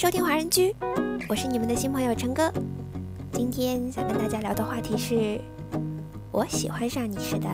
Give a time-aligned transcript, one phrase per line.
[0.00, 0.74] 收听华人居，
[1.28, 2.50] 我是你们的新朋友陈哥。
[3.32, 5.38] 今天想跟大家聊的话题是，
[6.32, 7.46] 我喜欢上你时的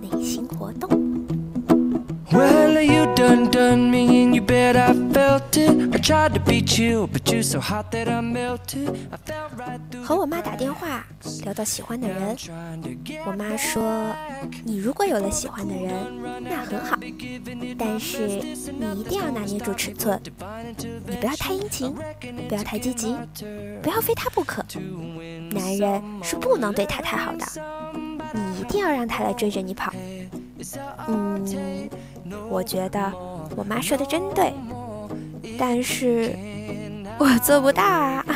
[0.00, 0.88] 内心活动。
[2.32, 4.78] Well, you done done me you bet
[10.04, 11.04] 和我妈打电话
[11.42, 12.36] 聊到喜欢的人，
[13.26, 14.14] 我妈说
[14.64, 15.92] ：“你如果有了喜欢的人，
[16.48, 16.96] 那很好，
[17.76, 20.20] 但是你一定要拿捏住尺寸，
[21.04, 21.92] 你不要太殷勤，
[22.48, 23.16] 不要太积极，
[23.82, 24.64] 不要非他不可。
[25.50, 27.44] 男人是不能对他太好的，
[28.32, 29.92] 你一定要让他来追着你跑。”
[31.08, 31.90] 嗯。
[32.48, 33.12] 我觉得
[33.56, 34.52] 我妈说的真对，
[35.58, 36.34] 但是
[37.18, 38.24] 我做不到啊。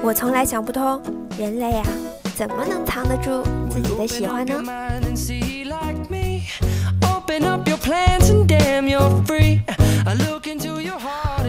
[0.00, 1.00] 我从来想不通，
[1.38, 1.86] 人类啊，
[2.34, 4.54] 怎么能藏得住自己的喜欢呢？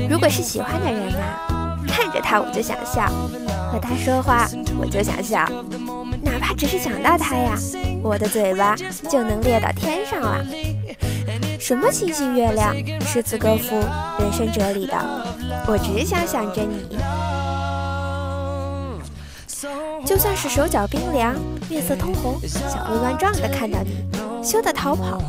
[0.10, 1.49] 如果是喜欢的人呐，
[2.00, 3.08] 看着他我就想笑，
[3.70, 4.48] 和他说话
[4.80, 5.46] 我就想笑，
[6.24, 7.58] 哪怕只是想到他呀，
[8.02, 8.74] 我的嘴巴
[9.10, 10.42] 就能裂到天上了。
[11.60, 13.76] 什么星星月亮、诗词歌赋、
[14.20, 14.96] 人生哲理的，
[15.68, 16.98] 我只想想着你。
[20.06, 21.36] 就算是手脚冰凉、
[21.70, 24.08] 面色通红、小鹿乱撞的看到你，
[24.42, 25.22] 羞得逃跑，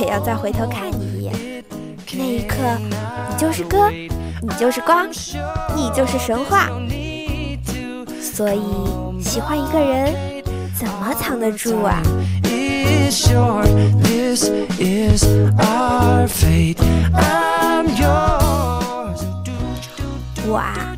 [0.00, 1.62] 也要再回头看你一眼。
[2.14, 3.90] 那一刻，你就是歌，
[4.42, 5.06] 你就是光，
[5.76, 6.68] 你就是神话。
[8.20, 10.14] 所以，喜欢一个人，
[10.78, 12.02] 怎么藏得住啊？
[20.46, 20.96] 我啊，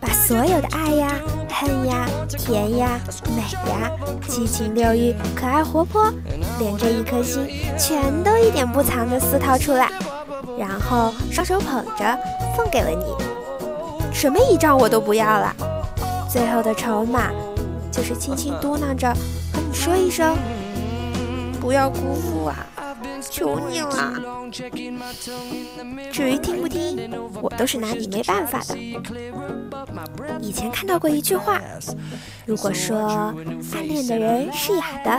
[0.00, 1.12] 把所有的爱呀、
[1.48, 3.90] 恨呀、甜呀、美呀、
[4.28, 6.12] 七情六欲、可爱活泼，
[6.58, 7.46] 连着一颗心，
[7.78, 9.88] 全都一点不藏的私掏出来。
[10.58, 12.18] 然后双手捧着
[12.60, 13.06] 送给了你，
[14.12, 15.56] 什么遗照我都不要了，
[16.28, 17.30] 最后的筹码
[17.90, 19.08] 就是轻轻嘟囔着
[19.50, 20.36] 和你说一声，
[21.58, 22.66] 不要辜负啊，
[23.30, 24.12] 求你了。
[26.12, 27.10] 至于听不听，
[27.40, 28.76] 我都是拿你没办法的。
[30.38, 31.62] 以前看到过一句话，
[32.44, 33.34] 如果说
[33.72, 35.18] 暗恋的人是哑的，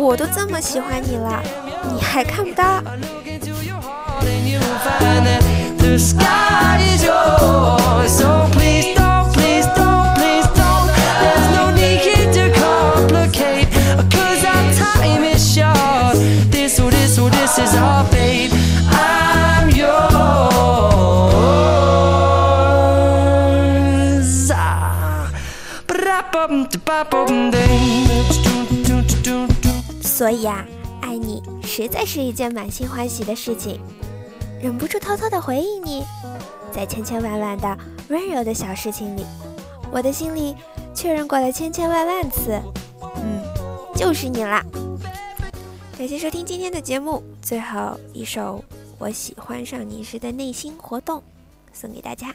[0.00, 1.42] 我都这么喜欢你了，
[1.92, 2.80] 你还看不到
[4.98, 5.42] ？find that
[5.76, 5.98] the
[30.20, 30.66] 所以啊，
[31.00, 33.80] 爱你实在是一件满心欢喜的事情。
[34.62, 36.04] 忍不住偷偷的回忆你，
[36.70, 37.78] 在千千万万的
[38.10, 39.24] 温柔的小事情里，
[39.90, 40.54] 我的心里
[40.94, 42.60] 确认过了千千万万次，
[43.16, 43.42] 嗯，
[43.96, 44.62] 就是你啦。
[45.96, 48.62] 感谢收听今天的节目，最后一首
[48.98, 51.22] 我喜欢上你时的内心活动，
[51.72, 52.34] 送给大家。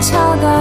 [0.00, 0.57] 敲打